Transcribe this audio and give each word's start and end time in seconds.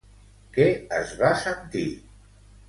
Què 0.55 0.65
es 1.01 1.13
va 1.19 1.31
sentir? 1.43 1.85